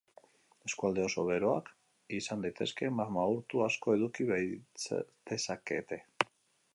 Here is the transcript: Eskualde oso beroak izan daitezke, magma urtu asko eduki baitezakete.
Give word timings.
Eskualde 0.67 1.03
oso 1.09 1.25
beroak 1.27 1.69
izan 2.21 2.41
daitezke, 2.47 2.89
magma 3.01 3.27
urtu 3.35 3.63
asko 3.67 3.95
eduki 3.99 4.27
baitezakete. 4.31 6.01